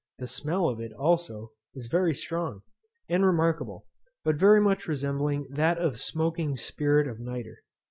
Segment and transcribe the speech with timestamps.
[0.17, 2.63] The smell of it, also, is very strong,
[3.07, 3.85] and remarkable,
[4.23, 7.57] but very much resembling that of smoking spirit of nitre.